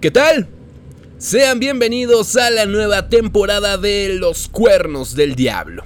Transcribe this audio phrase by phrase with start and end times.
[0.00, 0.46] ¿Qué tal?
[1.18, 5.82] Sean bienvenidos a la nueva temporada de Los Cuernos del Diablo.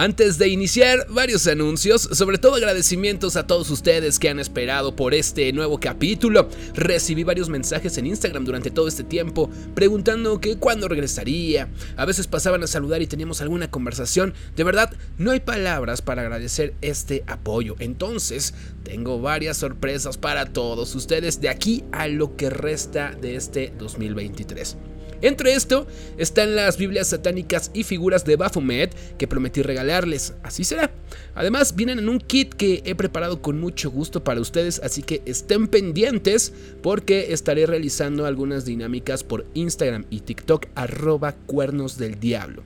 [0.00, 5.12] Antes de iniciar, varios anuncios, sobre todo agradecimientos a todos ustedes que han esperado por
[5.12, 6.48] este nuevo capítulo.
[6.74, 11.68] Recibí varios mensajes en Instagram durante todo este tiempo preguntando que cuándo regresaría.
[11.96, 14.34] A veces pasaban a saludar y teníamos alguna conversación.
[14.54, 17.74] De verdad, no hay palabras para agradecer este apoyo.
[17.80, 23.72] Entonces, tengo varias sorpresas para todos ustedes de aquí a lo que resta de este
[23.76, 24.76] 2023.
[25.20, 25.86] Entre esto
[26.16, 30.92] están las Biblias satánicas y figuras de Baphomet que prometí regalarles, así será.
[31.34, 35.22] Además vienen en un kit que he preparado con mucho gusto para ustedes, así que
[35.26, 42.62] estén pendientes porque estaré realizando algunas dinámicas por Instagram y TikTok arroba cuernos del diablo.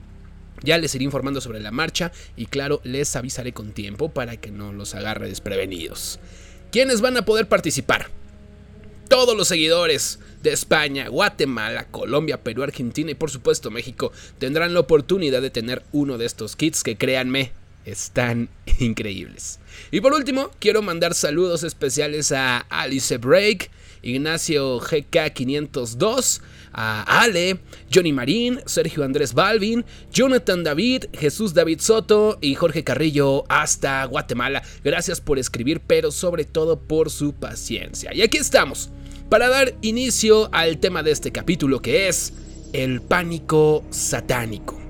[0.63, 4.51] Ya les iré informando sobre la marcha y claro, les avisaré con tiempo para que
[4.51, 6.19] no los agarre desprevenidos.
[6.71, 8.07] ¿Quiénes van a poder participar?
[9.09, 14.81] Todos los seguidores de España, Guatemala, Colombia, Perú, Argentina y por supuesto México tendrán la
[14.81, 17.51] oportunidad de tener uno de estos kits que créanme,
[17.85, 19.59] están increíbles.
[19.91, 23.69] Y por último, quiero mandar saludos especiales a Alice Break,
[24.01, 26.41] Ignacio GK502,
[26.73, 27.59] a Ale,
[27.93, 34.63] Johnny Marín, Sergio Andrés Balvin, Jonathan David, Jesús David Soto y Jorge Carrillo hasta Guatemala.
[34.83, 38.13] Gracias por escribir, pero sobre todo por su paciencia.
[38.13, 38.89] Y aquí estamos
[39.29, 42.33] para dar inicio al tema de este capítulo que es
[42.73, 44.82] el pánico satánico.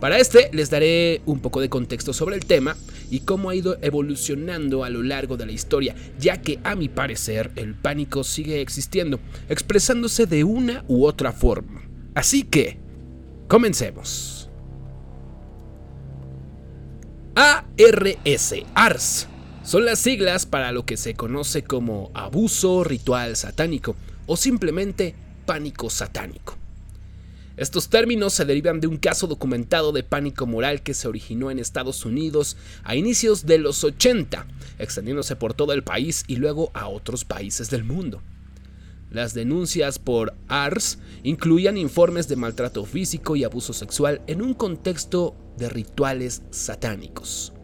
[0.00, 2.76] Para este les daré un poco de contexto sobre el tema
[3.10, 6.88] y cómo ha ido evolucionando a lo largo de la historia, ya que a mi
[6.88, 11.82] parecer el pánico sigue existiendo, expresándose de una u otra forma.
[12.14, 12.78] Así que,
[13.48, 14.50] comencemos.
[17.34, 19.28] ARS, ARS
[19.62, 25.90] son las siglas para lo que se conoce como abuso ritual satánico o simplemente pánico
[25.90, 26.56] satánico.
[27.56, 31.58] Estos términos se derivan de un caso documentado de pánico moral que se originó en
[31.58, 34.46] Estados Unidos a inicios de los 80,
[34.78, 38.22] extendiéndose por todo el país y luego a otros países del mundo.
[39.10, 45.34] Las denuncias por ARS incluían informes de maltrato físico y abuso sexual en un contexto
[45.56, 47.55] de rituales satánicos.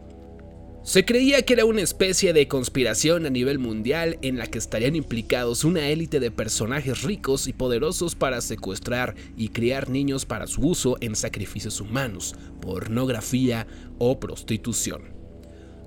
[0.83, 4.97] Se creía que era una especie de conspiración a nivel mundial en la que estarían
[4.97, 10.59] implicados una élite de personajes ricos y poderosos para secuestrar y criar niños para su
[10.59, 13.65] uso en sacrificios humanos, pornografía
[13.97, 15.13] o prostitución.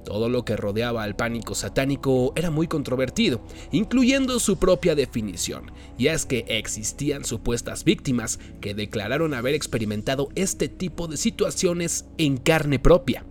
[0.06, 3.42] Todo lo que rodeaba al pánico satánico era muy controvertido,
[3.72, 10.68] incluyendo su propia definición, y es que existían supuestas víctimas que declararon haber experimentado este
[10.68, 13.26] tipo de situaciones en carne propia.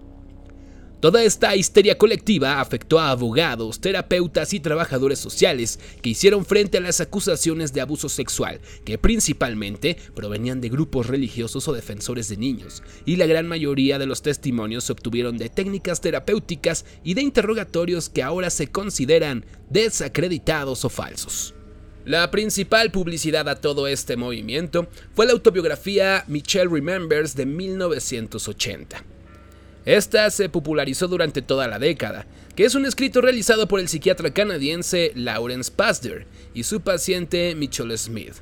[1.05, 6.81] Toda esta histeria colectiva afectó a abogados, terapeutas y trabajadores sociales que hicieron frente a
[6.81, 12.81] las acusaciones de abuso sexual, que principalmente provenían de grupos religiosos o defensores de niños,
[13.05, 18.09] y la gran mayoría de los testimonios se obtuvieron de técnicas terapéuticas y de interrogatorios
[18.09, 21.53] que ahora se consideran desacreditados o falsos.
[22.03, 29.14] La principal publicidad a todo este movimiento fue la autobiografía Michelle Remembers de 1980
[29.85, 32.25] esta se popularizó durante toda la década,
[32.55, 36.25] que es un escrito realizado por el psiquiatra canadiense Lawrence Pasder
[36.55, 38.33] y su paciente Mitchell Smith.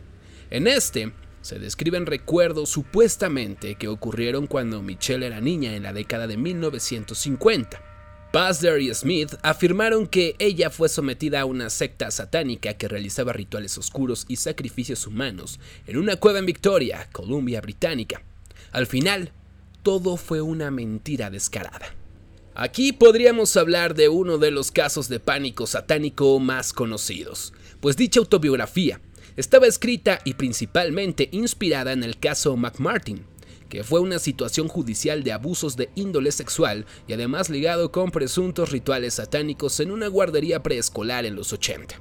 [0.49, 1.11] En este,
[1.41, 7.81] se describen recuerdos supuestamente que ocurrieron cuando Michelle era niña en la década de 1950.
[8.31, 13.77] Pasder y Smith afirmaron que ella fue sometida a una secta satánica que realizaba rituales
[13.77, 18.23] oscuros y sacrificios humanos en una cueva en Victoria, Columbia Británica.
[18.71, 19.33] Al final,
[19.83, 21.95] todo fue una mentira descarada.
[22.55, 28.19] Aquí podríamos hablar de uno de los casos de pánico satánico más conocidos, pues dicha
[28.19, 29.01] autobiografía
[29.35, 33.25] estaba escrita y principalmente inspirada en el caso McMartin,
[33.67, 38.71] que fue una situación judicial de abusos de índole sexual y además ligado con presuntos
[38.71, 41.99] rituales satánicos en una guardería preescolar en los 80.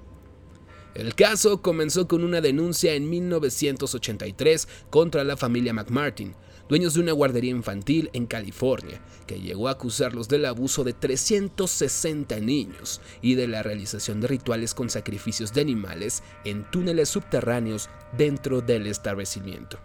[0.94, 6.34] El caso comenzó con una denuncia en 1983 contra la familia McMartin,
[6.68, 12.40] dueños de una guardería infantil en California, que llegó a acusarlos del abuso de 360
[12.40, 18.60] niños y de la realización de rituales con sacrificios de animales en túneles subterráneos dentro
[18.60, 19.78] del establecimiento.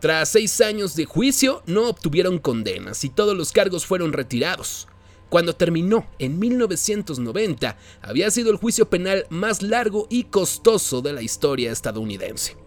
[0.00, 4.86] Tras seis años de juicio, no obtuvieron condenas y todos los cargos fueron retirados.
[5.30, 11.22] Cuando terminó en 1990, había sido el juicio penal más largo y costoso de la
[11.22, 12.63] historia estadounidense.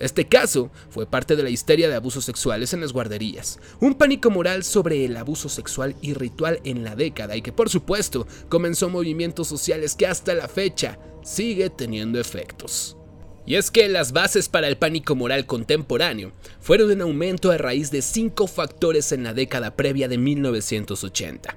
[0.00, 4.30] Este caso fue parte de la histeria de abusos sexuales en las guarderías, un pánico
[4.30, 8.88] moral sobre el abuso sexual y ritual en la década y que por supuesto comenzó
[8.88, 12.96] movimientos sociales que hasta la fecha sigue teniendo efectos.
[13.44, 17.90] Y es que las bases para el pánico moral contemporáneo fueron en aumento a raíz
[17.90, 21.56] de cinco factores en la década previa de 1980.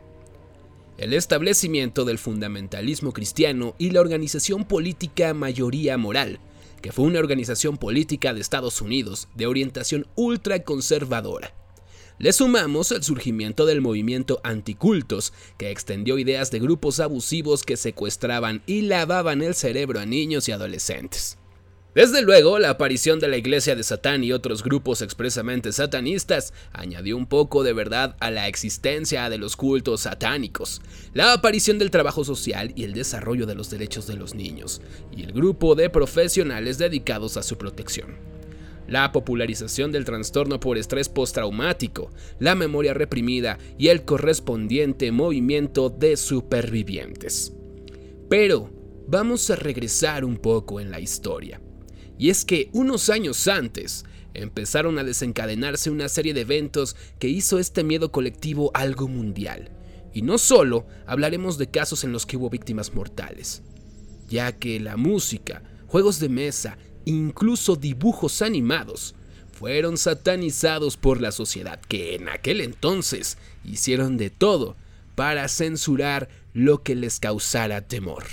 [0.98, 6.40] El establecimiento del fundamentalismo cristiano y la organización política Mayoría Moral,
[6.82, 11.54] que fue una organización política de Estados Unidos de orientación ultraconservadora.
[12.18, 18.62] Le sumamos el surgimiento del movimiento anticultos, que extendió ideas de grupos abusivos que secuestraban
[18.68, 21.40] y lavaban el cerebro a niños y adolescentes.
[21.94, 27.18] Desde luego, la aparición de la Iglesia de Satán y otros grupos expresamente satanistas añadió
[27.18, 30.82] un poco de verdad a la existencia de los cultos satánicos,
[31.14, 35.24] la aparición del trabajo social y el desarrollo de los derechos de los niños, y
[35.24, 38.16] el grupo de profesionales dedicados a su protección.
[38.88, 42.10] La popularización del trastorno por estrés postraumático,
[42.40, 47.52] la memoria reprimida y el correspondiente movimiento de supervivientes.
[48.30, 48.70] Pero
[49.10, 51.60] vamos a regresar un poco en la historia.
[52.22, 57.58] Y es que unos años antes empezaron a desencadenarse una serie de eventos que hizo
[57.58, 59.72] este miedo colectivo algo mundial.
[60.14, 63.64] Y no solo hablaremos de casos en los que hubo víctimas mortales,
[64.30, 69.16] ya que la música, juegos de mesa, incluso dibujos animados,
[69.52, 74.76] fueron satanizados por la sociedad que en aquel entonces hicieron de todo
[75.16, 78.26] para censurar lo que les causara temor.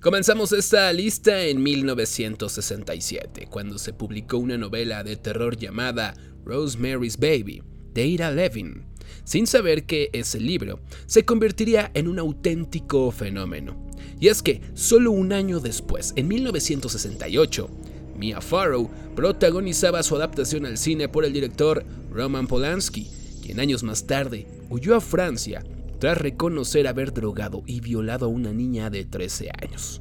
[0.00, 6.14] Comenzamos esta lista en 1967, cuando se publicó una novela de terror llamada
[6.44, 7.64] Rosemary's Baby,
[7.94, 8.84] de Ira Levin,
[9.24, 13.90] sin saber que ese libro se convertiría en un auténtico fenómeno.
[14.20, 17.68] Y es que solo un año después, en 1968,
[18.16, 23.10] Mia Farrow protagonizaba su adaptación al cine por el director Roman Polanski,
[23.42, 25.64] quien años más tarde huyó a Francia
[25.98, 30.00] tras reconocer haber drogado y violado a una niña de 13 años.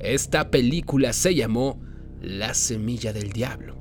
[0.00, 1.80] Esta película se llamó
[2.20, 3.80] La Semilla del Diablo.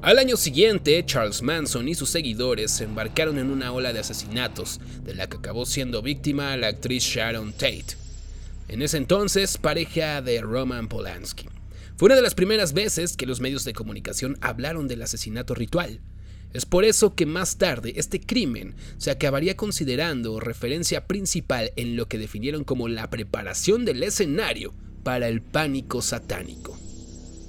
[0.00, 4.80] Al año siguiente, Charles Manson y sus seguidores se embarcaron en una ola de asesinatos,
[5.02, 7.96] de la que acabó siendo víctima la actriz Sharon Tate,
[8.68, 11.48] en ese entonces pareja de Roman Polanski.
[11.96, 16.00] Fue una de las primeras veces que los medios de comunicación hablaron del asesinato ritual,
[16.52, 22.06] es por eso que más tarde este crimen se acabaría considerando referencia principal en lo
[22.06, 26.78] que definieron como la preparación del escenario para el pánico satánico.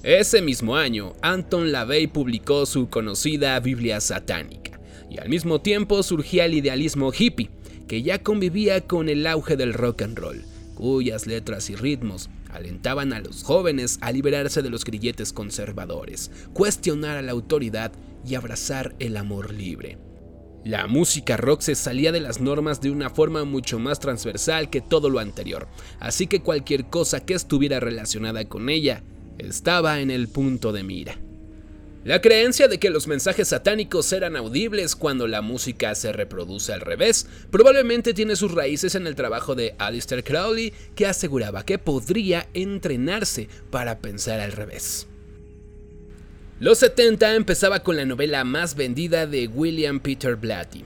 [0.04, 4.80] Ese mismo año, Anton LaVey publicó su conocida Biblia satánica,
[5.10, 7.50] y al mismo tiempo surgía el idealismo hippie,
[7.88, 10.46] que ya convivía con el auge del rock and roll,
[10.76, 17.18] cuyas letras y ritmos alentaban a los jóvenes a liberarse de los grilletes conservadores, cuestionar
[17.18, 17.92] a la autoridad
[18.26, 19.98] y abrazar el amor libre.
[20.66, 24.82] La música rock se salía de las normas de una forma mucho más transversal que
[24.82, 25.68] todo lo anterior,
[26.00, 29.04] así que cualquier cosa que estuviera relacionada con ella
[29.38, 31.29] estaba en el punto de mira.
[32.06, 36.80] La creencia de que los mensajes satánicos eran audibles cuando la música se reproduce al
[36.80, 42.48] revés probablemente tiene sus raíces en el trabajo de Alistair Crowley que aseguraba que podría
[42.54, 45.08] entrenarse para pensar al revés.
[46.62, 50.86] Los 70 empezaba con la novela más vendida de William Peter Blatty,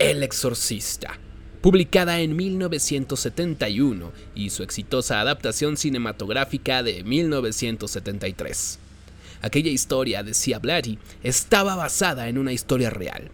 [0.00, 1.20] El Exorcista,
[1.60, 8.80] publicada en 1971 y su exitosa adaptación cinematográfica de 1973.
[9.42, 13.30] Aquella historia, decía Blatty, estaba basada en una historia real.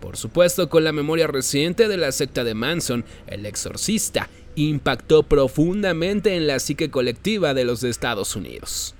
[0.00, 6.34] Por supuesto, con la memoria reciente de la secta de Manson, El Exorcista impactó profundamente
[6.34, 8.94] en la psique colectiva de los Estados Unidos.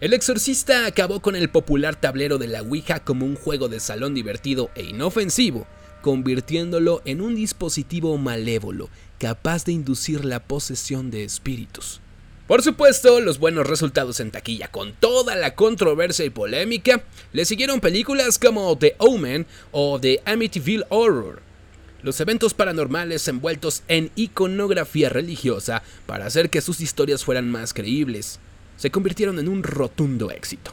[0.00, 4.12] El exorcista acabó con el popular tablero de la Ouija como un juego de salón
[4.12, 5.66] divertido e inofensivo,
[6.02, 12.02] convirtiéndolo en un dispositivo malévolo capaz de inducir la posesión de espíritus.
[12.46, 17.80] Por supuesto, los buenos resultados en taquilla con toda la controversia y polémica le siguieron
[17.80, 21.40] películas como The Omen o The Amityville Horror.
[22.02, 28.38] Los eventos paranormales envueltos en iconografía religiosa para hacer que sus historias fueran más creíbles
[28.76, 30.72] se convirtieron en un rotundo éxito.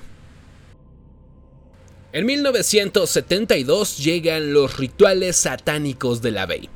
[2.12, 6.70] En 1972 llegan Los rituales satánicos de la Bey,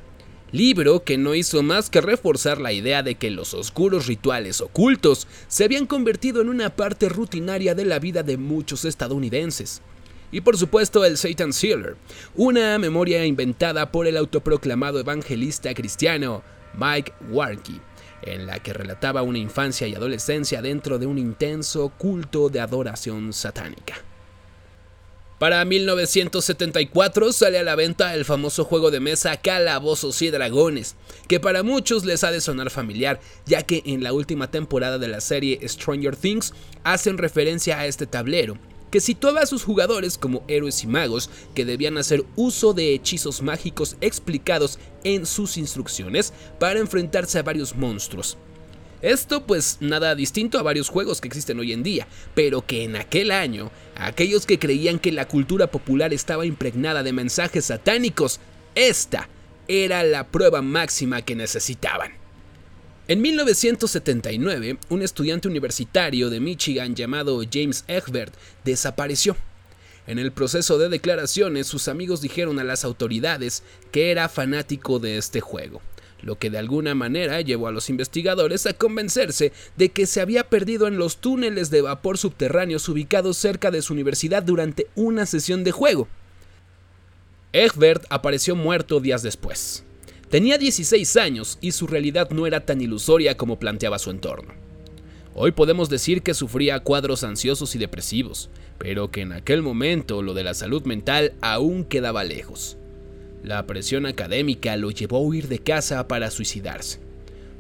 [0.56, 5.28] libro que no hizo más que reforzar la idea de que los oscuros rituales ocultos
[5.48, 9.82] se habían convertido en una parte rutinaria de la vida de muchos estadounidenses.
[10.32, 11.98] Y por supuesto el Satan Sealer,
[12.36, 16.42] una memoria inventada por el autoproclamado evangelista cristiano
[16.74, 17.82] Mike Warnke,
[18.22, 23.34] en la que relataba una infancia y adolescencia dentro de un intenso culto de adoración
[23.34, 24.05] satánica.
[25.40, 30.96] Para 1974 sale a la venta el famoso juego de mesa Calabozos y Dragones,
[31.28, 35.10] que para muchos les ha de sonar familiar, ya que en la última temporada de
[35.10, 36.54] la serie Stranger Things
[36.86, 38.58] hacen referencia a este tablero,
[38.92, 43.42] que situaba a sus jugadores como héroes y magos que debían hacer uso de hechizos
[43.42, 48.38] mágicos explicados en sus instrucciones para enfrentarse a varios monstruos.
[49.02, 52.96] Esto pues nada distinto a varios juegos que existen hoy en día, pero que en
[52.96, 58.40] aquel año, aquellos que creían que la cultura popular estaba impregnada de mensajes satánicos,
[58.74, 59.30] esta
[59.68, 62.14] era la prueba máxima que necesitaban.
[63.08, 68.34] En 1979, un estudiante universitario de Michigan llamado James Egbert
[68.64, 69.36] desapareció.
[70.08, 75.18] En el proceso de declaraciones, sus amigos dijeron a las autoridades que era fanático de
[75.18, 75.82] este juego
[76.22, 80.50] lo que de alguna manera llevó a los investigadores a convencerse de que se había
[80.50, 85.64] perdido en los túneles de vapor subterráneos ubicados cerca de su universidad durante una sesión
[85.64, 86.08] de juego.
[87.54, 89.84] Egbert apareció muerto días después.
[90.30, 94.54] Tenía 16 años y su realidad no era tan ilusoria como planteaba su entorno.
[95.34, 100.34] Hoy podemos decir que sufría cuadros ansiosos y depresivos, pero que en aquel momento lo
[100.34, 102.78] de la salud mental aún quedaba lejos.
[103.46, 107.00] La presión académica lo llevó a huir de casa para suicidarse.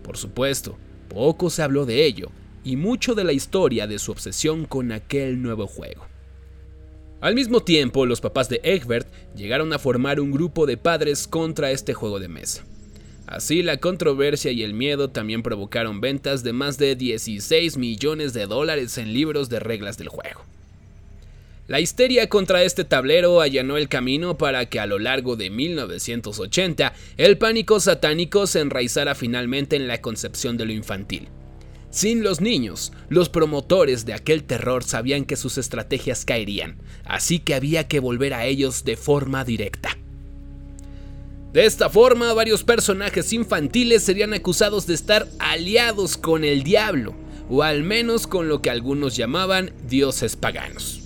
[0.01, 2.31] Por supuesto, poco se habló de ello
[2.63, 6.07] y mucho de la historia de su obsesión con aquel nuevo juego.
[7.21, 11.69] Al mismo tiempo, los papás de Egbert llegaron a formar un grupo de padres contra
[11.69, 12.65] este juego de mesa.
[13.27, 18.47] Así, la controversia y el miedo también provocaron ventas de más de 16 millones de
[18.47, 20.45] dólares en libros de reglas del juego.
[21.67, 26.93] La histeria contra este tablero allanó el camino para que a lo largo de 1980
[27.17, 31.27] el pánico satánico se enraizara finalmente en la concepción de lo infantil.
[31.89, 37.55] Sin los niños, los promotores de aquel terror sabían que sus estrategias caerían, así que
[37.55, 39.97] había que volver a ellos de forma directa.
[41.51, 47.15] De esta forma, varios personajes infantiles serían acusados de estar aliados con el diablo,
[47.49, 51.04] o al menos con lo que algunos llamaban dioses paganos.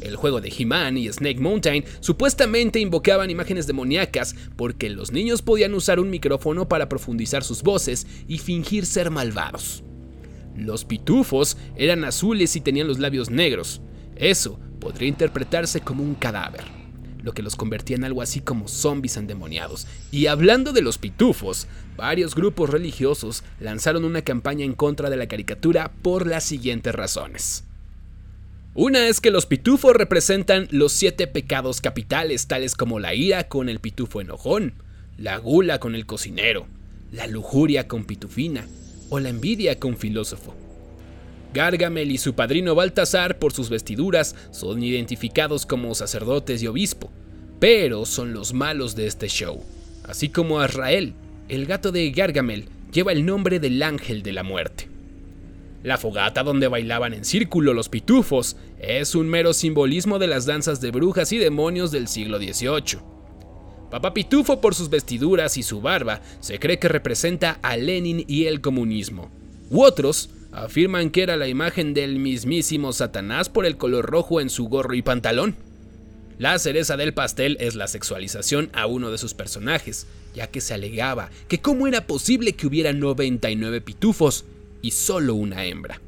[0.00, 5.74] El juego de He-Man y Snake Mountain supuestamente invocaban imágenes demoníacas porque los niños podían
[5.74, 9.84] usar un micrófono para profundizar sus voces y fingir ser malvados.
[10.56, 13.82] Los pitufos eran azules y tenían los labios negros.
[14.16, 16.64] Eso podría interpretarse como un cadáver,
[17.22, 19.86] lo que los convertía en algo así como zombies endemoniados.
[20.10, 21.66] Y hablando de los pitufos,
[21.96, 27.64] varios grupos religiosos lanzaron una campaña en contra de la caricatura por las siguientes razones.
[28.74, 33.68] Una es que los pitufos representan los siete pecados capitales, tales como la ira con
[33.68, 34.74] el pitufo enojón,
[35.18, 36.68] la gula con el cocinero,
[37.10, 38.68] la lujuria con pitufina
[39.08, 40.54] o la envidia con filósofo.
[41.52, 47.10] Gargamel y su padrino Baltasar, por sus vestiduras, son identificados como sacerdotes y obispo,
[47.58, 49.64] pero son los malos de este show,
[50.04, 51.14] así como Azrael,
[51.48, 54.89] el gato de Gargamel, lleva el nombre del ángel de la muerte.
[55.82, 60.80] La fogata donde bailaban en círculo los pitufos es un mero simbolismo de las danzas
[60.82, 63.00] de brujas y demonios del siglo XVIII.
[63.90, 68.44] Papá Pitufo por sus vestiduras y su barba se cree que representa a Lenin y
[68.44, 69.30] el comunismo.
[69.70, 74.50] U otros afirman que era la imagen del mismísimo Satanás por el color rojo en
[74.50, 75.56] su gorro y pantalón.
[76.38, 80.74] La cereza del pastel es la sexualización a uno de sus personajes, ya que se
[80.74, 84.44] alegaba que cómo era posible que hubiera 99 pitufos
[84.82, 86.00] y solo una hembra.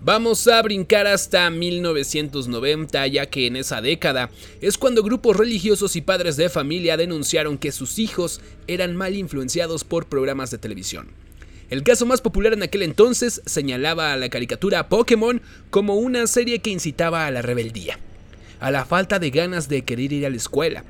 [0.00, 6.00] Vamos a brincar hasta 1990, ya que en esa década es cuando grupos religiosos y
[6.00, 11.08] padres de familia denunciaron que sus hijos eran mal influenciados por programas de televisión.
[11.70, 16.60] El caso más popular en aquel entonces señalaba a la caricatura Pokémon como una serie
[16.60, 17.98] que incitaba a la rebeldía,
[18.60, 20.84] a la falta de ganas de querer ir a la escuela.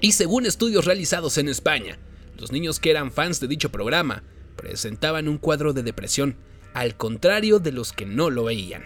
[0.00, 1.98] Y según estudios realizados en España,
[2.36, 4.24] los niños que eran fans de dicho programa
[4.56, 6.36] presentaban un cuadro de depresión,
[6.74, 8.84] al contrario de los que no lo veían.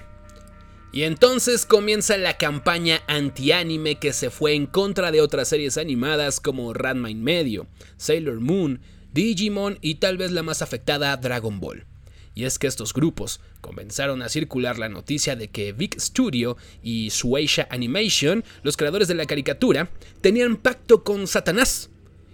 [0.93, 6.41] Y entonces comienza la campaña anti-anime que se fue en contra de otras series animadas
[6.41, 8.81] como Ranma Medio, Sailor Moon,
[9.13, 11.87] Digimon y tal vez la más afectada Dragon Ball.
[12.35, 17.09] Y es que estos grupos comenzaron a circular la noticia de que Big Studio y
[17.09, 21.91] Shueisha Animation, los creadores de la caricatura, tenían pacto con Satanás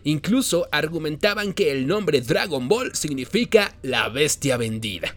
[0.06, 5.16] Incluso argumentaban que el nombre Dragon Ball significa la bestia vendida.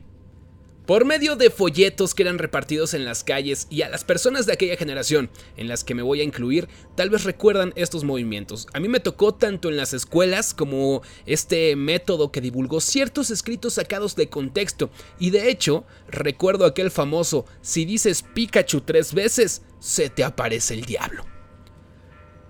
[0.88, 4.54] Por medio de folletos que eran repartidos en las calles y a las personas de
[4.54, 8.66] aquella generación, en las que me voy a incluir, tal vez recuerdan estos movimientos.
[8.74, 13.76] A mí me tocó tanto en las escuelas como este método que divulgó ciertos escritos
[13.76, 14.90] sacados de contexto.
[15.20, 20.86] Y de hecho, recuerdo aquel famoso, si dices Pikachu tres veces, se te aparece el
[20.86, 21.39] diablo.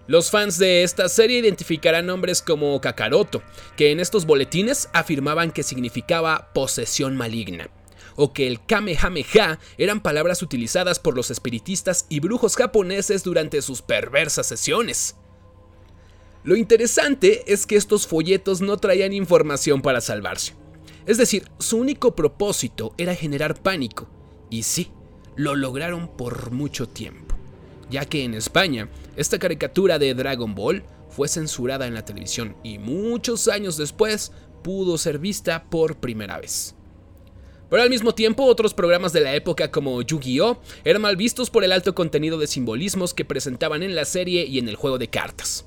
[0.09, 3.43] Los fans de esta serie identificarán nombres como Kakaroto,
[3.77, 7.69] que en estos boletines afirmaban que significaba posesión maligna,
[8.15, 13.83] o que el Kamehameha eran palabras utilizadas por los espiritistas y brujos japoneses durante sus
[13.83, 15.15] perversas sesiones.
[16.43, 20.55] Lo interesante es que estos folletos no traían información para salvarse.
[21.05, 24.09] Es decir, su único propósito era generar pánico.
[24.49, 24.91] Y sí,
[25.35, 27.28] lo lograron por mucho tiempo,
[27.89, 32.77] ya que en España esta caricatura de Dragon Ball fue censurada en la televisión y
[32.77, 34.31] muchos años después
[34.63, 36.75] pudo ser vista por primera vez.
[37.69, 40.60] Pero al mismo tiempo, otros programas de la época como Yu-Gi-Oh!
[40.84, 44.58] eran mal vistos por el alto contenido de simbolismos que presentaban en la serie y
[44.58, 45.65] en el juego de cartas.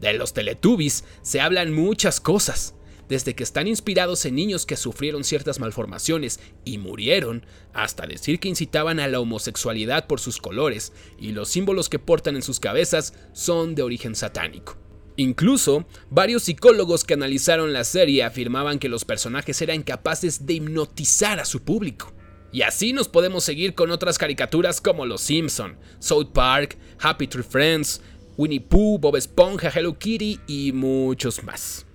[0.00, 2.74] De los Teletubbies se hablan muchas cosas,
[3.08, 8.48] desde que están inspirados en niños que sufrieron ciertas malformaciones y murieron, hasta decir que
[8.48, 13.14] incitaban a la homosexualidad por sus colores y los símbolos que portan en sus cabezas
[13.32, 14.78] son de origen satánico.
[15.16, 21.40] Incluso, varios psicólogos que analizaron la serie afirmaban que los personajes eran capaces de hipnotizar
[21.40, 22.12] a su público.
[22.52, 27.42] Y así nos podemos seguir con otras caricaturas como Los Simpson, South Park, Happy Tree
[27.42, 28.00] Friends,
[28.36, 31.85] Winnie Pooh, Bob Esponja, Hello Kitty y muchos más.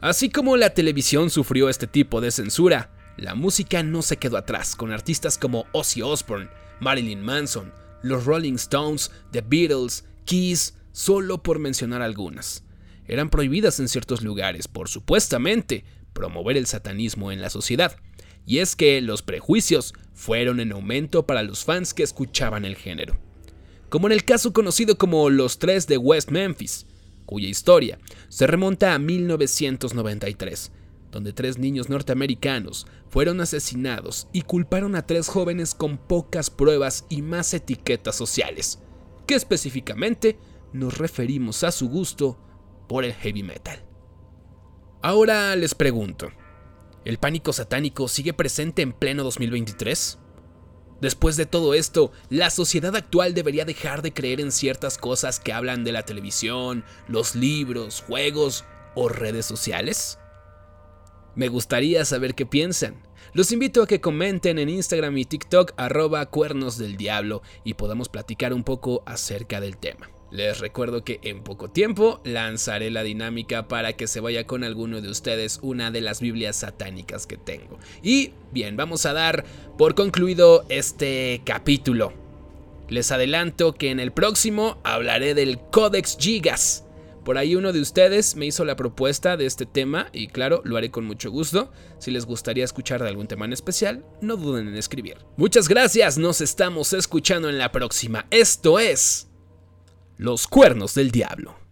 [0.00, 4.76] Así como la televisión sufrió este tipo de censura, la música no se quedó atrás
[4.76, 6.50] con artistas como Ozzy Osbourne,
[6.80, 7.72] Marilyn Manson,
[8.02, 12.62] los Rolling Stones, The Beatles, Kiss, solo por mencionar algunas.
[13.06, 17.96] Eran prohibidas en ciertos lugares por supuestamente promover el satanismo en la sociedad.
[18.44, 23.18] Y es que los prejuicios fueron en aumento para los fans que escuchaban el género
[23.88, 26.86] como en el caso conocido como Los Tres de West Memphis,
[27.26, 30.72] cuya historia se remonta a 1993,
[31.10, 37.22] donde tres niños norteamericanos fueron asesinados y culparon a tres jóvenes con pocas pruebas y
[37.22, 38.78] más etiquetas sociales,
[39.26, 40.38] que específicamente
[40.72, 42.38] nos referimos a su gusto
[42.88, 43.82] por el heavy metal.
[45.02, 46.30] Ahora les pregunto,
[47.04, 50.18] ¿el pánico satánico sigue presente en pleno 2023?
[51.00, 55.52] Después de todo esto, la sociedad actual debería dejar de creer en ciertas cosas que
[55.52, 60.18] hablan de la televisión, los libros, juegos o redes sociales.
[61.34, 63.02] Me gustaría saber qué piensan.
[63.34, 68.08] Los invito a que comenten en Instagram y TikTok arroba cuernos del diablo y podamos
[68.08, 70.08] platicar un poco acerca del tema.
[70.30, 75.00] Les recuerdo que en poco tiempo lanzaré la dinámica para que se vaya con alguno
[75.00, 77.78] de ustedes una de las Biblias satánicas que tengo.
[78.02, 79.44] Y bien, vamos a dar
[79.78, 82.12] por concluido este capítulo.
[82.88, 86.84] Les adelanto que en el próximo hablaré del Codex Gigas.
[87.24, 90.76] Por ahí uno de ustedes me hizo la propuesta de este tema y claro, lo
[90.76, 91.72] haré con mucho gusto.
[91.98, 95.18] Si les gustaría escuchar de algún tema en especial, no duden en escribir.
[95.36, 98.26] Muchas gracias, nos estamos escuchando en la próxima.
[98.30, 99.25] Esto es...
[100.18, 101.65] Los cuernos del diablo.